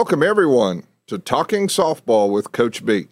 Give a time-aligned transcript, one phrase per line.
[0.00, 3.08] welcome everyone to Talking Softball with Coach B.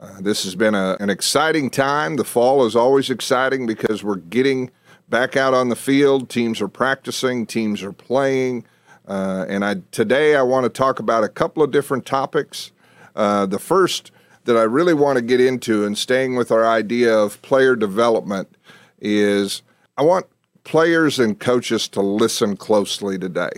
[0.00, 2.14] Uh, this has been a, an exciting time.
[2.14, 4.70] The fall is always exciting because we're getting
[5.08, 6.30] back out on the field.
[6.30, 8.64] Teams are practicing, teams are playing.
[9.08, 12.70] Uh, and I, today I want to talk about a couple of different topics.
[13.16, 14.12] Uh, the first
[14.44, 18.56] that I really want to get into, and staying with our idea of player development,
[19.00, 19.62] is
[19.98, 20.26] I want
[20.62, 23.50] players and coaches to listen closely today.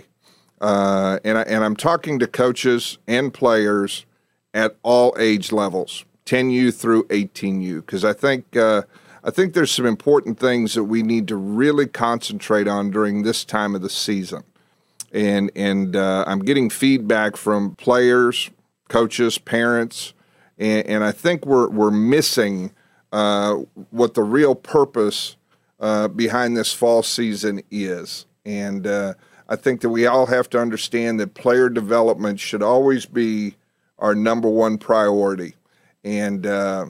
[0.59, 4.05] Uh, and, I, and I'm talking to coaches and players
[4.53, 8.83] at all age levels, 10U through 18U, because I think uh,
[9.23, 13.43] I think there's some important things that we need to really concentrate on during this
[13.43, 14.43] time of the season.
[15.11, 18.49] And and uh, I'm getting feedback from players,
[18.89, 20.13] coaches, parents,
[20.57, 22.71] and, and I think we're we're missing
[23.11, 23.55] uh,
[23.91, 25.35] what the real purpose
[25.79, 28.25] uh, behind this fall season is.
[28.45, 29.13] And uh,
[29.49, 33.55] I think that we all have to understand that player development should always be
[33.97, 35.55] our number one priority.
[36.03, 36.87] And uh,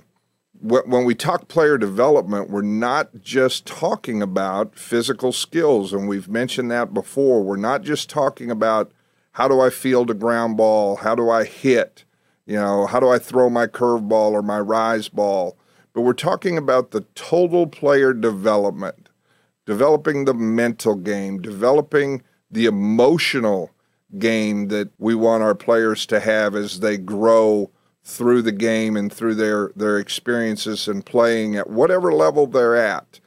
[0.62, 6.72] when we talk player development, we're not just talking about physical skills, and we've mentioned
[6.72, 7.44] that before.
[7.44, 8.92] We're not just talking about
[9.34, 12.06] how do I field a ground ball, how do I hit,
[12.48, 15.58] you know, how do I throw my curveball or my rise ball,
[15.94, 19.10] but we're talking about the total player development,
[19.66, 23.72] developing the mental game, developing the emotional
[24.18, 27.70] game that we want our players to have as they grow
[28.04, 33.20] through the game and through their, their experiences and playing at whatever level they're at.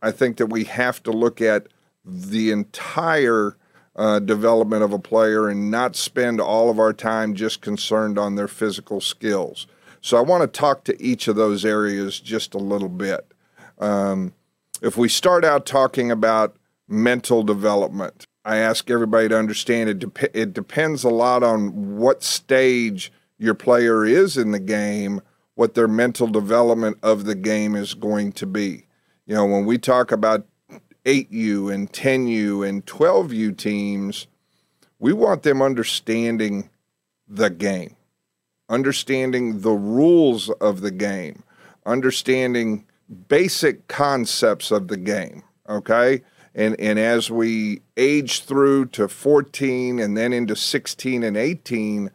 [0.00, 1.66] I think that we have to look at
[2.04, 3.56] the entire
[3.96, 8.36] uh, development of a player and not spend all of our time just concerned on
[8.36, 9.66] their physical skills.
[10.00, 13.34] So I want to talk to each of those areas just a little bit.
[13.78, 14.32] Um,
[14.80, 16.56] if we start out talking about
[16.88, 22.22] mental development, I ask everybody to understand it, dep- it depends a lot on what
[22.22, 25.20] stage your player is in the game,
[25.54, 28.86] what their mental development of the game is going to be.
[29.26, 30.46] You know, when we talk about
[31.04, 34.26] 8U and 10U and 12U teams,
[34.98, 36.70] we want them understanding
[37.28, 37.96] the game,
[38.68, 41.42] understanding the rules of the game,
[41.84, 42.86] understanding
[43.28, 45.42] basic concepts of the game.
[45.68, 46.22] Okay
[46.54, 52.10] and and as we age through to 14 and then into 16 and 18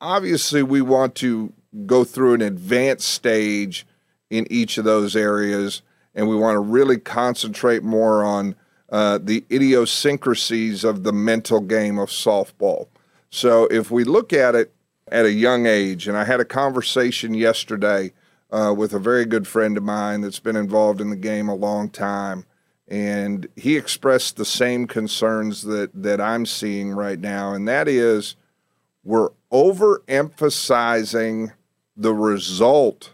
[0.00, 1.52] obviously we want to
[1.86, 3.86] go through an advanced stage
[4.30, 5.82] in each of those areas.
[6.14, 8.54] And we want to really concentrate more on
[8.90, 12.88] uh, the idiosyncrasies of the mental game of softball.
[13.30, 14.72] So if we look at it
[15.10, 18.12] at a young age and i had a conversation yesterday
[18.50, 21.54] uh, with a very good friend of mine that's been involved in the game a
[21.54, 22.44] long time
[22.88, 28.36] and he expressed the same concerns that that I'm seeing right now, and that is
[29.04, 31.52] we're overemphasizing
[31.96, 33.12] the result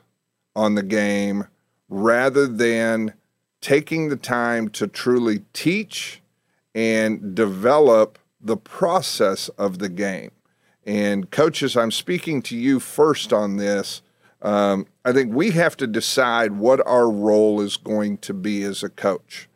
[0.57, 1.47] on the game
[1.89, 3.15] rather than
[3.61, 6.23] taking the time to truly teach
[6.75, 10.31] and develop the process of the game.
[10.87, 14.03] And coaches, I'm speaking to you first on this.
[14.43, 18.83] Um, I think we have to decide what our role is going to be as
[18.83, 19.49] a coach.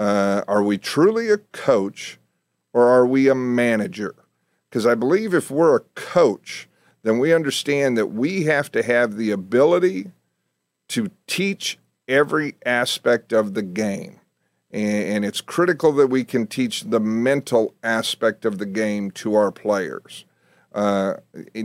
[0.00, 2.18] Uh, are we truly a coach
[2.72, 4.14] or are we a manager?
[4.70, 6.70] Because I believe if we're a coach,
[7.02, 10.10] then we understand that we have to have the ability
[10.88, 11.78] to teach
[12.08, 14.20] every aspect of the game.
[14.70, 19.52] And, it's critical that we can teach the mental aspect of the game to our
[19.52, 20.24] players.
[20.72, 21.16] Uh,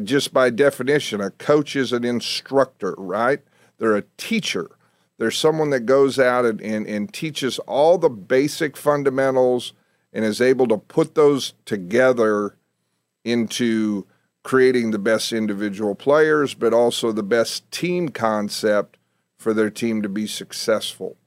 [0.04, 3.40] just by definition, a coach is an instructor, right?
[3.78, 4.72] They're a teacher.
[5.18, 9.74] There's someone that goes out and, and, and teaches all the basic fundamentals
[10.12, 12.56] and is able to put those together
[13.24, 14.06] into
[14.44, 18.98] creating the best individual players, but also the best team concept
[19.38, 21.18] for their team to be successful.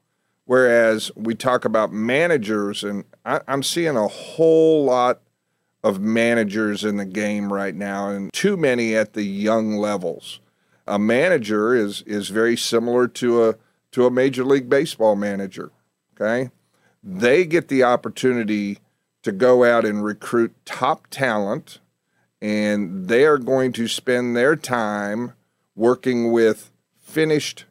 [0.45, 5.21] Whereas we talk about managers, and I, am seeing a whole lot
[5.85, 10.41] of managers in the game right now, and too many at the young levels.
[10.87, 13.55] A manager is is very similar to a
[13.93, 15.71] to a Major League Baseball manager.
[16.15, 16.51] Okay.
[17.03, 18.79] They get the opportunity
[19.23, 21.81] to go out and recruit top talent,
[22.41, 25.33] and they are going to spend their time
[25.75, 27.65] working with finished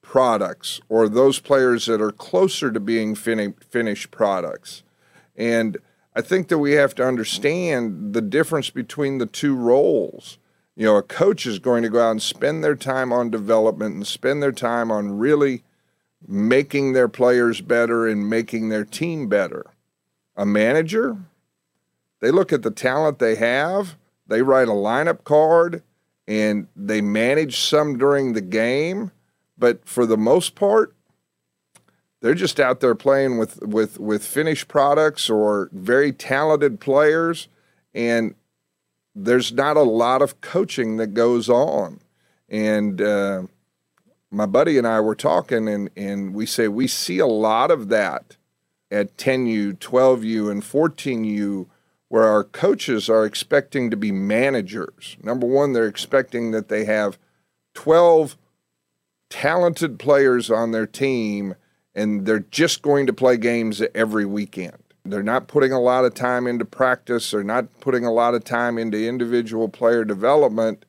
[0.00, 4.82] products or those players that are closer to being fin- finished products.
[5.36, 5.78] And
[6.14, 10.38] I think that we have to understand the difference between the two roles
[10.76, 13.94] you know, a coach is going to go out and spend their time on development
[13.94, 15.62] and spend their time on really
[16.26, 19.66] making their players better and making their team better.
[20.36, 21.18] A manager,
[22.20, 23.96] they look at the talent they have,
[24.26, 25.82] they write a lineup card
[26.26, 29.10] and they manage some during the game,
[29.58, 30.94] but for the most part,
[32.20, 37.48] they're just out there playing with with with finished products or very talented players,
[37.94, 38.36] and
[39.14, 42.00] there's not a lot of coaching that goes on.
[42.48, 43.42] And uh,
[44.30, 47.88] my buddy and I were talking, and and we say we see a lot of
[47.88, 48.36] that
[48.90, 51.66] at 10U, 12U, and 14U
[52.08, 55.16] where our coaches are expecting to be managers.
[55.22, 57.18] Number one, they're expecting that they have
[57.72, 58.36] 12
[59.30, 61.54] talented players on their team
[61.94, 64.81] and they're just going to play games every weekend.
[65.04, 68.44] They're not putting a lot of time into practice, they're not putting a lot of
[68.44, 70.84] time into individual player development.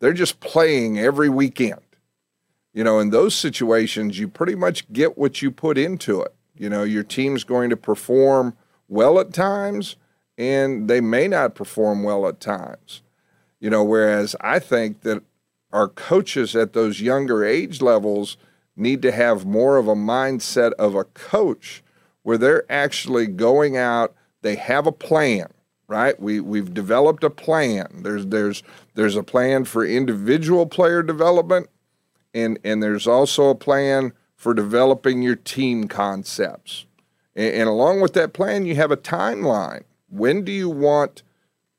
[0.00, 1.80] They're just playing every weekend.
[2.72, 6.34] You know, in those situations, you pretty much get what you put into it.
[6.56, 8.56] You know, your team's going to perform
[8.88, 9.96] well at times
[10.36, 13.02] and they may not perform well at times.
[13.58, 15.22] You know, whereas I think that
[15.72, 18.36] our coaches at those younger age levels
[18.76, 21.82] need to have more of a mindset of a coach
[22.28, 25.46] where they're actually going out, they have a plan,
[25.86, 26.20] right?
[26.20, 28.02] We we've developed a plan.
[28.02, 31.70] There's there's there's a plan for individual player development
[32.34, 36.84] and and there's also a plan for developing your team concepts.
[37.34, 41.22] And, and along with that plan, you have a timeline when do you want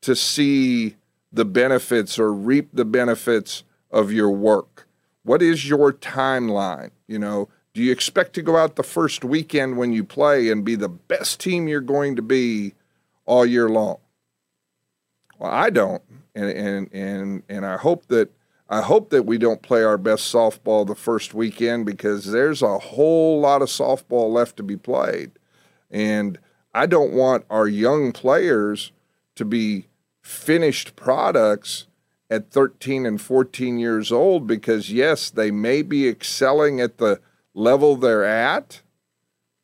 [0.01, 0.95] to see
[1.31, 4.87] the benefits or reap the benefits of your work?
[5.21, 6.89] What is your timeline?
[7.05, 7.49] You know,
[7.79, 10.89] do you expect to go out the first weekend when you play and be the
[10.89, 12.73] best team you're going to be
[13.25, 13.99] all year long?
[15.37, 16.03] Well, I don't.
[16.35, 18.33] And and and and I hope that
[18.67, 22.79] I hope that we don't play our best softball the first weekend because there's a
[22.79, 25.31] whole lot of softball left to be played.
[25.89, 26.37] And
[26.73, 28.91] I don't want our young players
[29.35, 29.87] to be
[30.21, 31.87] finished products
[32.29, 37.21] at 13 and 14 years old because, yes, they may be excelling at the
[37.53, 38.81] level they're at,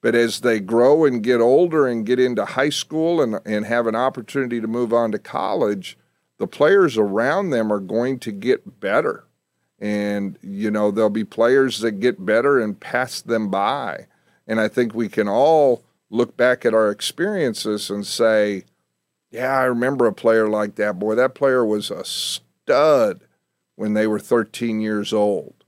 [0.01, 3.87] but as they grow and get older and get into high school and, and have
[3.87, 5.97] an opportunity to move on to college,
[6.37, 9.25] the players around them are going to get better.
[9.79, 14.07] And, you know, there'll be players that get better and pass them by.
[14.47, 18.63] And I think we can all look back at our experiences and say,
[19.31, 20.99] yeah, I remember a player like that.
[20.99, 23.21] Boy, that player was a stud
[23.75, 25.64] when they were 13 years old.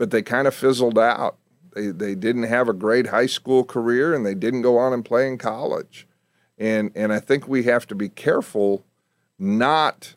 [0.00, 1.36] But they kind of fizzled out.
[1.74, 5.04] They, they didn't have a great high school career and they didn't go on and
[5.04, 6.06] play in college.
[6.56, 8.82] And, and I think we have to be careful
[9.38, 10.14] not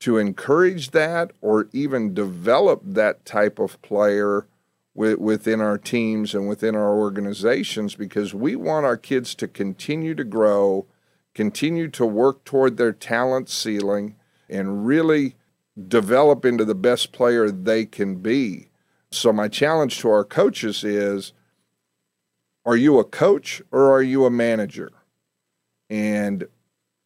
[0.00, 4.46] to encourage that or even develop that type of player
[4.94, 10.24] within our teams and within our organizations because we want our kids to continue to
[10.24, 10.86] grow,
[11.34, 14.16] continue to work toward their talent ceiling,
[14.48, 15.34] and really
[15.86, 18.68] develop into the best player they can be.
[19.10, 21.32] So, my challenge to our coaches is
[22.64, 24.92] are you a coach or are you a manager?
[25.88, 26.46] And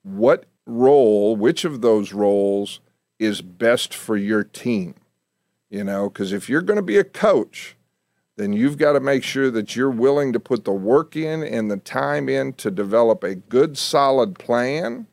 [0.03, 2.81] what role, which of those roles
[3.19, 4.95] is best for your team?
[5.71, 7.77] You know, because if you're going to be a coach,
[8.37, 11.71] then you've got to make sure that you're willing to put the work in and
[11.71, 15.07] the time in to develop a good, solid plan.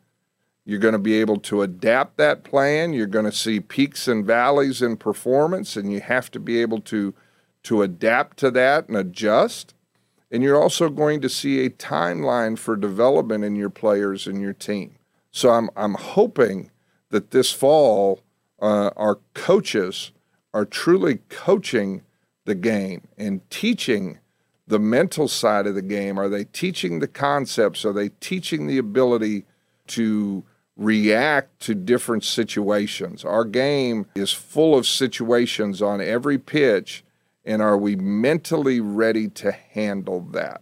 [0.69, 2.93] You're going to be able to adapt that plan.
[2.93, 6.79] You're going to see peaks and valleys in performance, and you have to be able
[6.81, 7.15] to,
[7.63, 9.73] to adapt to that and adjust.
[10.29, 14.53] And you're also going to see a timeline for development in your players and your
[14.53, 14.99] team.
[15.31, 16.69] So I'm, I'm hoping
[17.09, 18.19] that this fall,
[18.61, 20.11] uh, our coaches
[20.53, 22.03] are truly coaching
[22.45, 24.19] the game and teaching
[24.67, 26.19] the mental side of the game?
[26.19, 27.83] Are they teaching the concepts?
[27.85, 29.45] Are they teaching the ability
[29.87, 30.43] to
[30.79, 33.25] react to different situations?
[33.25, 37.03] Our game is full of situations on every pitch,
[37.45, 40.61] and are we mentally ready to handle that?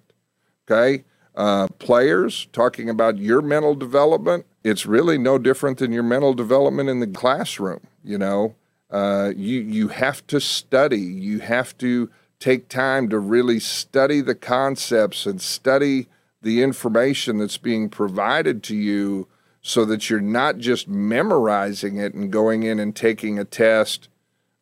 [0.69, 1.05] Okay?
[1.35, 6.89] Uh, players, talking about your mental development, it's really no different than your mental development
[6.89, 7.81] in the classroom.
[8.03, 8.55] You know,
[8.89, 10.99] uh, you you have to study.
[10.99, 12.09] You have to
[12.39, 16.07] take time to really study the concepts and study
[16.41, 19.27] the information that's being provided to you
[19.67, 24.07] so that you're not just memorizing it and going in and taking a test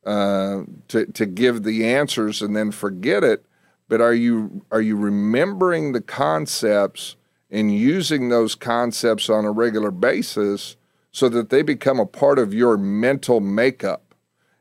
[0.04, 3.46] uh, to, to give the answers and then forget it
[3.88, 7.16] but are you are you remembering the concepts
[7.52, 10.76] and using those concepts on a regular basis
[11.12, 14.16] so that they become a part of your mental makeup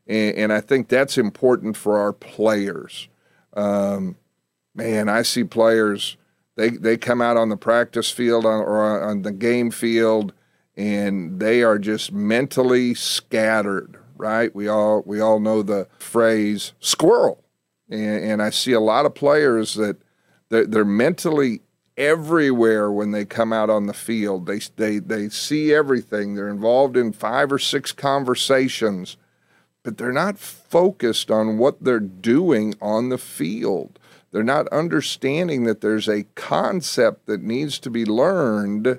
[0.07, 3.09] and, and I think that's important for our players.
[3.55, 4.17] Um,
[4.75, 6.19] man, I see players
[6.57, 10.33] they they come out on the practice field on, or on the game field,
[10.77, 14.55] and they are just mentally scattered, right?
[14.55, 17.45] We all we all know the phrase squirrel,
[17.91, 19.97] and, and I see a lot of players that
[20.49, 21.63] they're, they're mentally
[21.97, 24.47] everywhere when they come out on the field.
[24.47, 26.35] They they they see everything.
[26.35, 29.17] They're involved in five or six conversations,
[29.83, 33.99] but they're not focused on what they're doing on the field.
[34.35, 38.99] They're not understanding that there's a concept that needs to be learned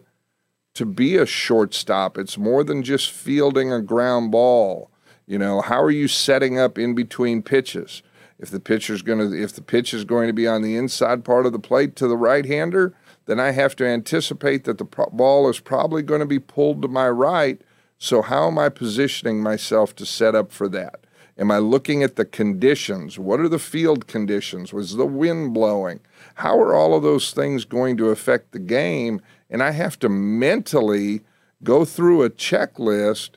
[0.76, 2.18] to be a shortstop.
[2.18, 4.90] It's more than just fielding a ground ball.
[5.28, 8.02] You know, how are you setting up in between pitches?
[8.40, 11.26] If the pitcher's going to if the pitch is going to be on the inside
[11.26, 15.08] part of the plate to the right-hander, then I have to anticipate that the pro-
[15.08, 17.62] ball is probably going to be pulled to my right.
[17.98, 21.05] So how am I positioning myself to set up for that?
[21.38, 23.20] Am I looking at the conditions?
[23.20, 24.72] What are the field conditions?
[24.72, 26.00] Was the wind blowing?
[26.36, 29.22] How are all of those things going to affect the game?
[29.50, 31.22] And I have to mentally
[31.64, 33.32] go through a checklist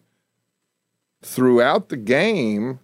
[1.22, 2.78] throughout the game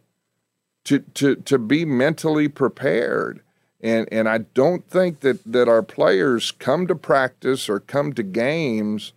[0.85, 3.41] to, to, to be mentally prepared.
[3.81, 8.23] And, and I don't think that, that our players come to practice or come to
[8.23, 9.13] games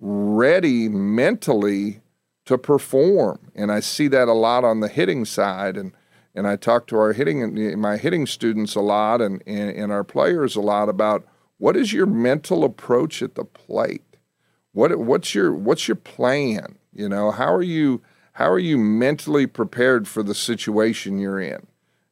[0.00, 2.01] ready mentally
[2.44, 3.52] to perform.
[3.54, 5.76] And I see that a lot on the hitting side.
[5.76, 5.92] And,
[6.34, 10.04] and I talk to our hitting, my hitting students a lot and, and, and our
[10.04, 11.24] players a lot about
[11.58, 14.02] what is your mental approach at the plate?
[14.72, 16.78] What, what's your, what's your plan?
[16.92, 21.66] You know, how are you, how are you mentally prepared for the situation you're in?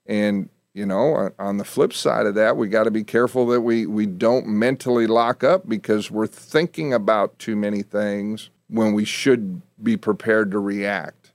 [0.07, 3.63] And you know, on the flip side of that, we got to be careful that
[3.63, 9.05] we we don't mentally lock up because we're thinking about too many things when we
[9.05, 11.33] should be prepared to react.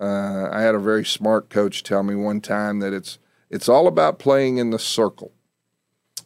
[0.00, 3.18] Uh, I had a very smart coach tell me one time that it's
[3.50, 5.32] it's all about playing in the circle.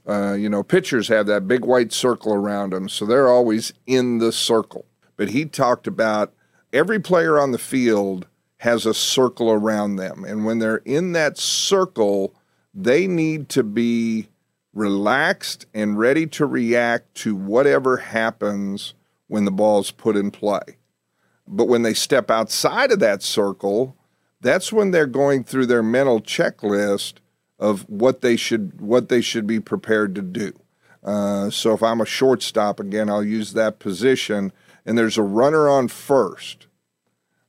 [0.06, 4.18] Uh, you know, pitchers have that big white circle around them, so they're always in
[4.18, 4.86] the circle.
[5.16, 6.32] But he talked about
[6.72, 8.26] every player on the field
[8.58, 10.24] has a circle around them.
[10.24, 12.34] And when they're in that circle,
[12.74, 14.28] they need to be
[14.72, 18.94] relaxed and ready to react to whatever happens
[19.28, 20.78] when the ball's put in play.
[21.46, 23.96] But when they step outside of that circle,
[24.40, 27.14] that's when they're going through their mental checklist
[27.58, 30.52] of what they should what they should be prepared to do.
[31.02, 34.52] Uh, so if I'm a shortstop again, I'll use that position
[34.84, 36.66] and there's a runner on first.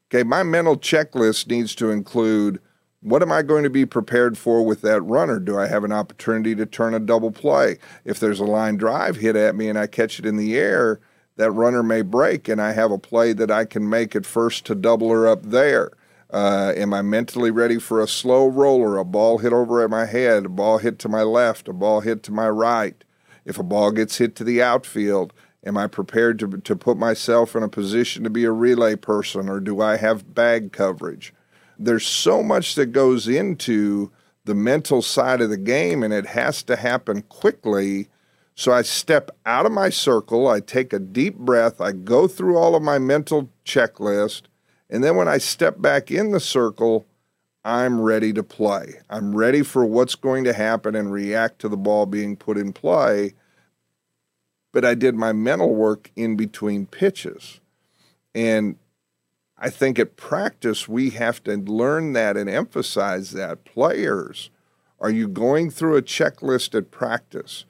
[0.08, 2.60] Okay, my mental checklist needs to include
[3.02, 5.40] what am I going to be prepared for with that runner?
[5.40, 7.78] Do I have an opportunity to turn a double play?
[8.04, 11.00] If there's a line drive hit at me and I catch it in the air,
[11.40, 14.66] that runner may break and I have a play that I can make at first
[14.66, 15.92] to double her up there.
[16.30, 20.06] Uh, am I mentally ready for a slow roller, a ball hit over at my
[20.06, 23.04] head, a ball hit to my left, a ball hit to my right?
[23.46, 25.34] If a ball gets hit to the outfield,
[25.66, 29.50] Am I prepared to, to put myself in a position to be a relay person
[29.50, 31.34] or do I have bag coverage?
[31.78, 34.10] There's so much that goes into
[34.46, 38.08] the mental side of the game and it has to happen quickly.
[38.60, 42.58] So I step out of my circle, I take a deep breath, I go through
[42.58, 44.44] all of my mental checklist,
[44.90, 47.06] and then when I step back in the circle,
[47.64, 48.96] I'm ready to play.
[49.10, 52.74] I'm ready for what's going to happen and react to the ball being put in
[52.74, 53.34] play
[54.72, 57.60] but I did my mental work in between pitches.
[58.36, 58.78] And
[59.58, 63.66] I think at practice, we have to learn that and emphasize that.
[63.66, 64.50] Players,
[65.00, 67.66] are you going through a checklist at practice?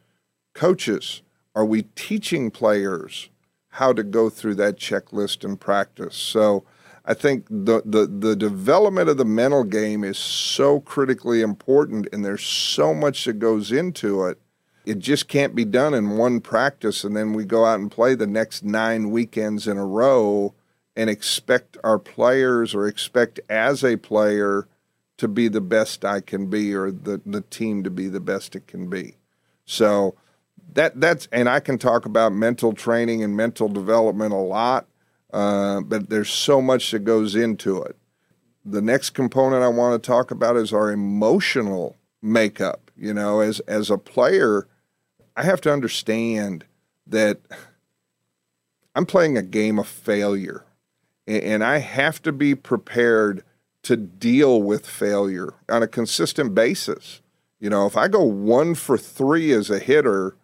[0.60, 1.22] Coaches,
[1.56, 3.30] are we teaching players
[3.70, 6.18] how to go through that checklist in practice?
[6.18, 6.66] So
[7.06, 12.26] I think the, the, the development of the mental game is so critically important, and
[12.26, 14.38] there's so much that goes into it
[14.86, 18.16] it just can't be done in one practice and then we go out and play
[18.16, 20.54] the next nine weekends in a row
[20.96, 24.68] and expect our players or expect as a player
[25.16, 28.56] to be the best I can be or the, the team to be the best
[28.56, 29.16] it can be.
[29.64, 30.16] So
[30.74, 34.88] that that's and I can talk about mental training and mental development a lot,
[35.34, 37.96] uh, but there's so much that goes into it.
[38.66, 42.92] The next component I want to talk about is our emotional makeup.
[42.96, 44.68] You know, as as a player,
[45.36, 46.66] I have to understand
[47.08, 47.40] that
[48.96, 50.66] I'm playing a game of failure,
[51.26, 53.44] and I have to be prepared
[53.84, 57.22] to deal with failure on a consistent basis.
[57.60, 60.36] You know, if I go one for three as a hitter,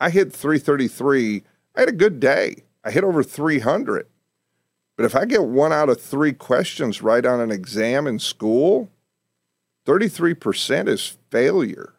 [0.00, 1.42] I hit 333.
[1.76, 2.64] I had a good day.
[2.82, 4.06] I hit over 300.
[4.96, 8.90] But if I get one out of three questions right on an exam in school,
[9.86, 11.94] 33% is failure.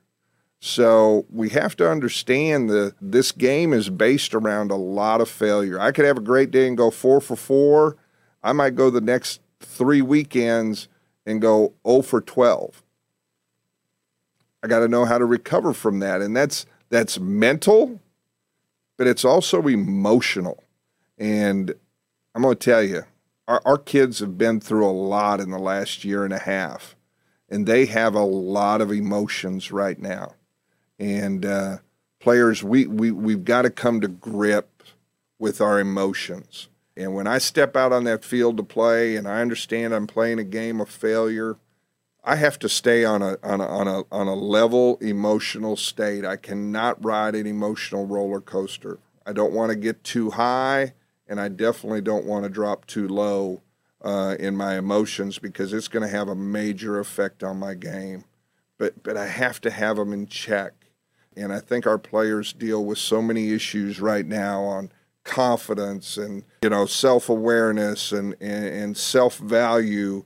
[0.60, 5.80] So we have to understand that this game is based around a lot of failure.
[5.80, 7.98] I could have a great day and go four for four.
[8.44, 10.88] I might go the next three weekends
[11.26, 12.84] and go 0 for 12.
[14.64, 16.22] I got to know how to recover from that.
[16.22, 18.00] And that's that's mental,
[18.98, 20.64] but it's also emotional.
[21.18, 21.74] And
[22.36, 23.06] I'm going to tell you,
[23.48, 26.96] our, our kids have been through a lot in the last year and a half,
[27.50, 30.36] and they have a lot of emotions right now.
[31.00, 31.78] And uh,
[32.20, 34.84] players, we, we, we've got to come to grip
[35.40, 36.68] with our emotions.
[36.96, 40.40] And when I step out on that field to play and I understand I'm playing
[40.40, 41.58] a game of failure,
[42.24, 46.24] I have to stay on a on a on a on a level emotional state.
[46.24, 49.00] I cannot ride an emotional roller coaster.
[49.26, 50.94] I don't want to get too high,
[51.28, 53.62] and I definitely don't want to drop too low
[54.04, 58.26] uh, in my emotions because it's going to have a major effect on my game.
[58.78, 60.74] But but I have to have them in check,
[61.36, 64.92] and I think our players deal with so many issues right now on
[65.24, 70.26] confidence and you know self awareness and, and, and self value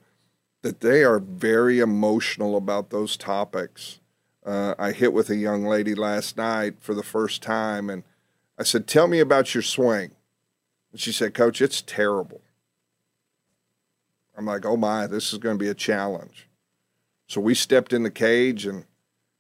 [0.66, 4.00] that they are very emotional about those topics.
[4.44, 8.02] Uh, I hit with a young lady last night for the first time, and
[8.58, 10.16] I said, "Tell me about your swing."
[10.92, 12.42] And she said, "Coach, it's terrible."
[14.36, 16.50] I'm like, "Oh my, this is going to be a challenge."
[17.28, 18.86] So we stepped in the cage, and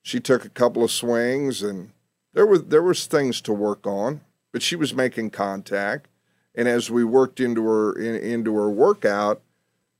[0.03, 1.89] she took a couple of swings, and
[2.33, 6.07] there was there was things to work on, but she was making contact,
[6.53, 9.41] and as we worked into her in, into her workout,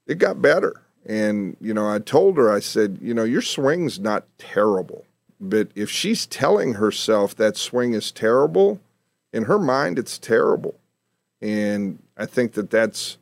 [0.06, 4.00] it got better and, you know, I told her, I said, you know, your swing's
[4.00, 5.06] not terrible.
[5.40, 8.80] But if she's telling herself that swing is terrible,
[9.32, 10.76] in her mind, it's terrible.
[11.42, 13.18] And I think that that's,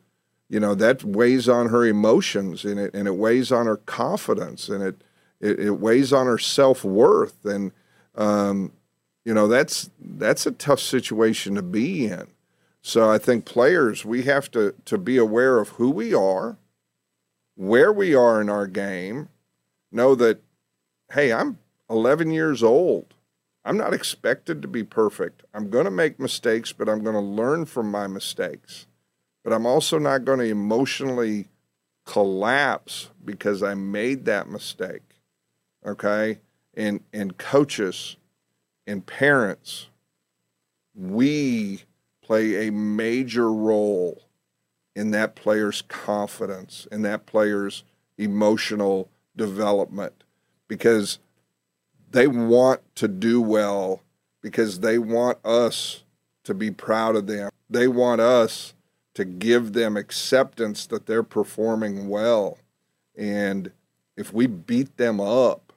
[0.48, 4.68] you know, that weighs on her emotions and it, and it weighs on her confidence
[4.68, 4.96] and it,
[5.40, 7.44] it, it weighs on her self worth.
[7.44, 7.72] And,
[8.14, 8.72] um,
[9.24, 12.28] you know, that's, that's a tough situation to be in.
[12.80, 16.56] So I think players, we have to, to be aware of who we are
[17.56, 19.28] where we are in our game,
[19.92, 20.40] know that,
[21.12, 23.14] hey, I'm 11 years old.
[23.64, 25.42] I'm not expected to be perfect.
[25.54, 28.86] I'm going to make mistakes, but I'm going to learn from my mistakes.
[29.42, 31.48] But I'm also not going to emotionally
[32.04, 35.02] collapse because I made that mistake.
[35.86, 36.40] Okay?
[36.74, 38.16] And and coaches
[38.86, 39.88] and parents,
[40.94, 41.84] we
[42.22, 44.23] play a major role
[44.94, 47.84] in that player's confidence, in that player's
[48.16, 50.24] emotional development,
[50.68, 51.18] because
[52.10, 54.02] they want to do well,
[54.40, 56.04] because they want us
[56.44, 57.50] to be proud of them.
[57.68, 58.74] They want us
[59.14, 62.58] to give them acceptance that they're performing well.
[63.16, 63.72] And
[64.16, 65.72] if we beat them up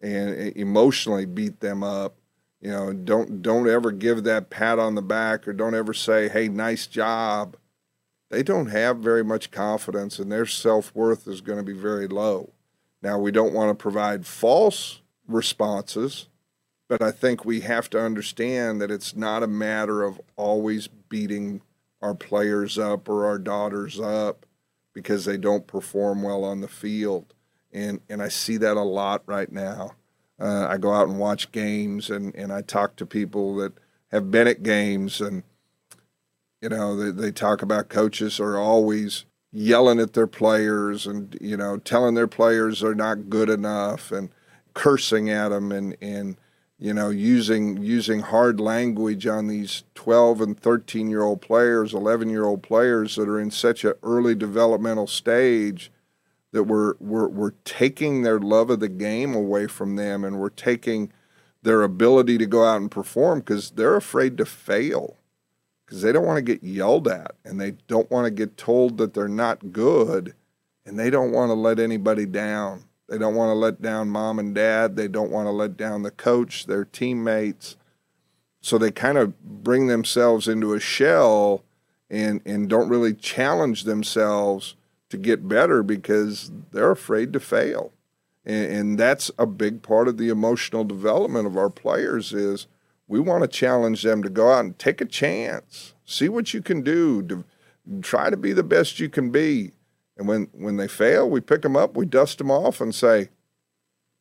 [0.00, 2.14] and emotionally beat them up,
[2.60, 6.28] you know, don't don't ever give that pat on the back or don't ever say,
[6.28, 7.56] "Hey, nice job."
[8.30, 12.06] They don't have very much confidence and their self worth is going to be very
[12.06, 12.52] low.
[13.02, 16.28] Now, we don't want to provide false responses,
[16.88, 21.62] but I think we have to understand that it's not a matter of always beating
[22.02, 24.46] our players up or our daughters up
[24.94, 27.34] because they don't perform well on the field.
[27.72, 29.92] And, and I see that a lot right now.
[30.38, 33.72] Uh, I go out and watch games and, and I talk to people that
[34.10, 35.42] have been at games and
[36.60, 41.56] you know, they, they talk about coaches are always yelling at their players and, you
[41.56, 44.30] know, telling their players they're not good enough and
[44.74, 46.36] cursing at them and, and
[46.78, 52.30] you know, using using hard language on these 12 and 13 year old players, 11
[52.30, 55.90] year old players that are in such an early developmental stage
[56.52, 60.48] that we're, we're, we're taking their love of the game away from them and we're
[60.48, 61.12] taking
[61.62, 65.16] their ability to go out and perform because they're afraid to fail
[65.90, 68.96] because they don't want to get yelled at and they don't want to get told
[68.98, 70.34] that they're not good
[70.86, 72.84] and they don't want to let anybody down.
[73.08, 74.94] They don't want to let down mom and dad.
[74.94, 77.76] They don't want to let down the coach, their teammates.
[78.60, 81.64] So they kind of bring themselves into a shell
[82.08, 84.76] and, and don't really challenge themselves
[85.08, 87.92] to get better because they're afraid to fail.
[88.46, 92.68] And, and that's a big part of the emotional development of our players is–
[93.10, 96.62] we want to challenge them to go out and take a chance, see what you
[96.62, 97.44] can do, to
[98.02, 99.72] try to be the best you can be.
[100.16, 103.30] And when, when they fail, we pick them up, we dust them off, and say,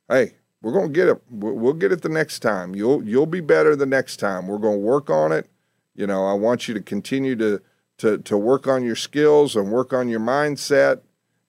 [0.09, 1.21] "Hey, we're going to get it.
[1.29, 2.73] We'll get it the next time.
[2.73, 4.47] You'll you'll be better the next time.
[4.47, 5.47] We're going to work on it.
[5.93, 7.61] You know, I want you to continue to
[7.99, 11.01] to to work on your skills and work on your mindset,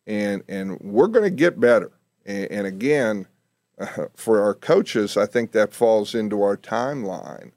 [0.06, 1.90] and and we're going to get better.
[2.26, 3.28] And, and again."
[3.80, 7.52] Uh, for our coaches, I think that falls into our timeline.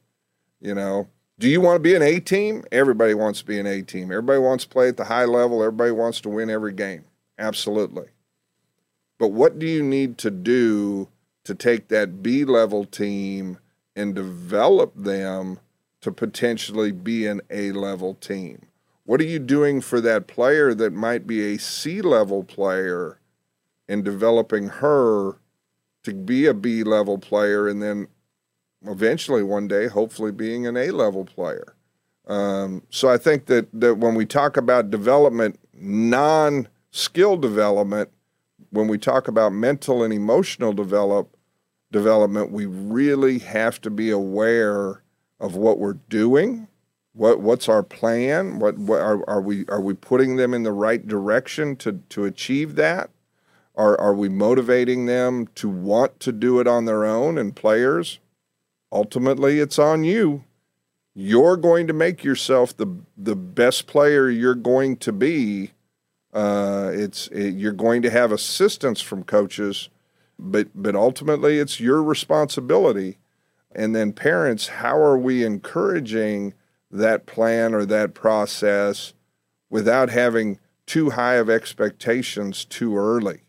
[0.60, 1.08] You know,
[1.40, 2.64] do you want to be an A team?
[2.72, 4.12] Everybody wants to be an A team.
[4.12, 5.62] Everybody wants to play at the high level.
[5.62, 7.06] Everybody wants to win every game.
[7.38, 8.08] Absolutely.
[9.18, 11.10] But what do you need to do
[11.44, 13.58] to take that B level team
[13.96, 15.60] and develop them
[16.02, 18.68] to potentially be an A level team?
[19.06, 23.20] What are you doing for that player that might be a C level player
[23.88, 25.36] and developing her
[26.04, 28.08] to be a B level player and then
[28.86, 31.76] eventually one day, hopefully, being an A level player?
[32.28, 38.10] Um, so I think that, that when we talk about development, non skill development,
[38.70, 41.36] when we talk about mental and emotional develop,
[41.92, 45.04] development, we really have to be aware
[45.40, 46.68] of what we're doing.
[47.14, 48.58] What what's our plan?
[48.58, 52.26] What, what are, are we are we putting them in the right direction to to
[52.26, 53.12] achieve that?
[53.76, 57.38] Are are we motivating them to want to do it on their own?
[57.38, 58.20] And players,
[58.92, 60.44] ultimately, it's on you.
[61.16, 65.72] You're going to make yourself the the best player you're going to be.
[66.32, 69.90] Uh, it's it, you're going to have assistance from coaches,
[70.38, 73.18] but but ultimately, it's your responsibility
[73.76, 76.54] and then parents, how are we encouraging
[76.92, 79.14] that plan or that process
[79.70, 83.42] without having too high of expectations too early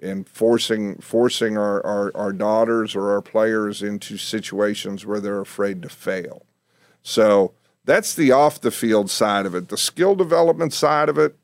[0.00, 5.82] and forcing forcing our, our, our daughters or our players into situations where they're afraid
[5.82, 6.44] to fail.
[7.02, 7.52] So
[7.84, 9.68] that's the off the field side of it.
[9.68, 11.36] The skill development side of it,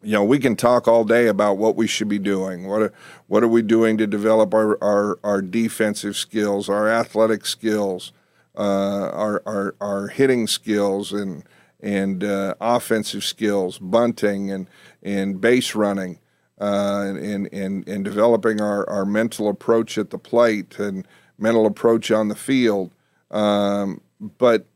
[0.00, 2.68] you know, we can talk all day about what we should be doing.
[2.68, 2.92] What are,
[3.26, 8.12] what are we doing to develop our, our, our defensive skills, our athletic skills,
[8.56, 11.42] uh, our, our, our hitting skills, and,
[11.80, 14.68] and uh, offensive skills, bunting and,
[15.02, 16.18] and base running,
[16.60, 21.06] uh, and, and, and developing our, our mental approach at the plate and
[21.38, 22.92] mental approach on the field.
[23.30, 24.66] Um, but,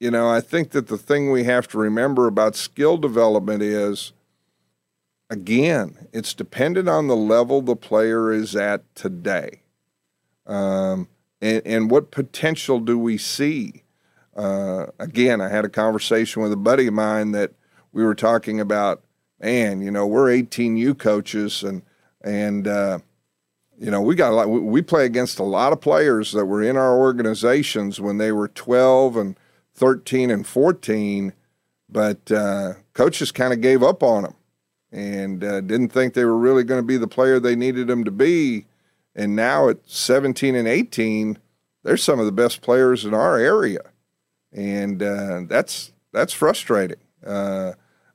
[0.00, 4.12] you know, I think that the thing we have to remember about skill development is–
[5.32, 9.62] again, it's dependent on the level the player is at today.
[10.46, 11.08] Um,
[11.40, 13.84] and, and, what potential do we see?
[14.36, 17.52] Uh, again, I had a conversation with a buddy of mine that
[17.92, 19.02] we were talking about,
[19.42, 21.82] man, you know, we're 18U coaches and,
[22.22, 23.00] and, uh,
[23.78, 26.62] you know, we got a lot, we play against a lot of players that were
[26.62, 29.36] in our organizations when they were 12 and
[29.74, 31.32] 13 and 14,
[31.88, 34.34] but uh, coaches kind of gave up on them
[34.92, 38.04] and uh, didn't think they were really going to be the player they needed them
[38.04, 38.66] to be.
[39.16, 41.38] And now at 17 and 18,
[41.82, 43.80] they're some of the best players in our area,
[44.52, 47.00] and uh, that's that's frustrating.
[47.26, 47.72] Uh,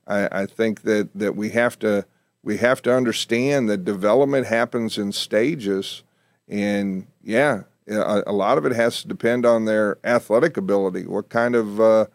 [0.08, 2.06] I, I, think that that we have to
[2.42, 6.02] we have to understand that development happens in stages,
[6.48, 11.06] and yeah, a, a lot of it has to depend on their athletic ability.
[11.06, 12.06] What kind of uh,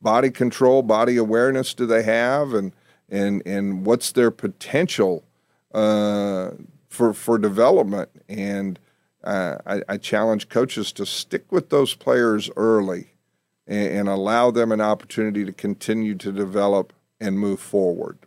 [0.00, 2.72] body control, body awareness do they have, and
[3.08, 5.24] and and what's their potential
[5.74, 6.50] uh,
[6.88, 8.10] for for development.
[8.28, 8.78] And
[9.24, 13.12] uh, I, I, challenge coaches to stick with those players early
[13.68, 18.18] and, and, allow them an opportunity to continue to develop and move forward.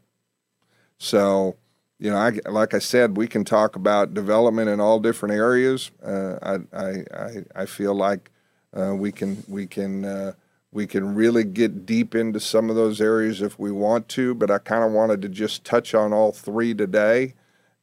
[0.97, 1.58] So,
[1.99, 5.91] you know, I, like I said, we can talk about development in all different areas.
[6.03, 8.31] Uh, I, I, I feel like
[8.73, 10.34] uh, we can we can uh,
[10.71, 14.51] we can really get deep into some of those areas if we want to, but
[14.51, 17.34] I kind of wanted to just touch on all three today.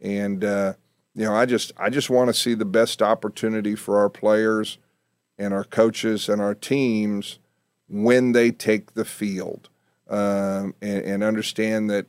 [0.01, 0.75] And uh,
[1.14, 4.79] you know, I just I just want to see the best opportunity for our players
[5.38, 7.38] and our coaches and our teams
[7.88, 9.68] when they take the field,
[10.09, 12.07] um, and, and understand that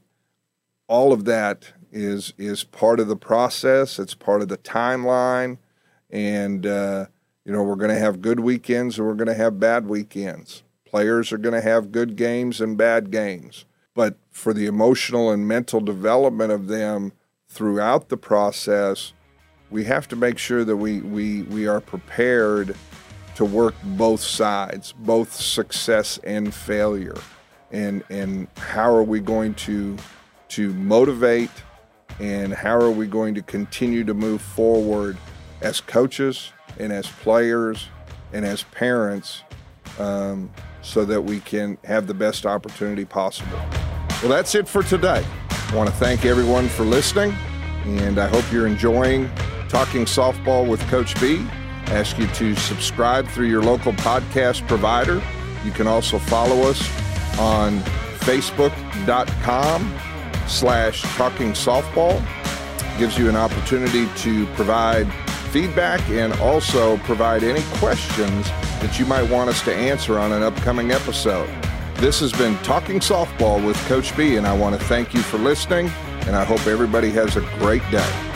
[0.87, 3.99] all of that is is part of the process.
[3.99, 5.57] It's part of the timeline,
[6.09, 7.05] and uh,
[7.45, 10.63] you know we're going to have good weekends and we're going to have bad weekends.
[10.85, 13.65] Players are going to have good games and bad games.
[13.93, 17.13] But for the emotional and mental development of them
[17.47, 19.13] throughout the process,
[19.69, 22.75] we have to make sure that we, we, we are prepared
[23.35, 27.17] to work both sides, both success and failure.
[27.73, 29.97] And, and how are we going to,
[30.49, 31.51] to motivate
[32.19, 35.17] and how are we going to continue to move forward
[35.61, 37.89] as coaches and as players
[38.31, 39.43] and as parents
[39.99, 43.59] um, so that we can have the best opportunity possible.
[44.21, 45.25] Well, that's it for today.
[45.49, 47.33] I want to thank everyone for listening,
[47.85, 49.29] and I hope you're enjoying
[49.69, 51.45] Talking Softball with Coach B.
[51.87, 55.21] I ask you to subscribe through your local podcast provider.
[55.65, 56.87] You can also follow us
[57.39, 57.79] on
[58.19, 59.99] facebook.com
[60.47, 62.21] slash talking softball.
[62.97, 65.11] Gives you an opportunity to provide
[65.51, 68.47] feedback and also provide any questions
[68.81, 71.49] that you might want us to answer on an upcoming episode.
[71.95, 75.37] This has been Talking Softball with Coach B, and I want to thank you for
[75.37, 75.89] listening,
[76.25, 78.32] and I hope everybody has a great day.